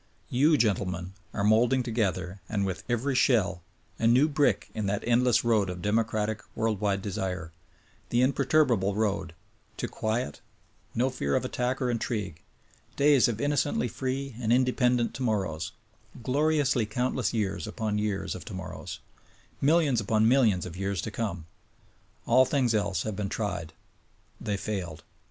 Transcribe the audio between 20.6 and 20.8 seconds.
of